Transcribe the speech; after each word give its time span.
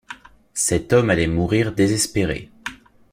Cet 0.55 0.93
homme 0.93 1.11
allait 1.11 1.27
mourir 1.27 1.73
désespéré. 1.73 2.49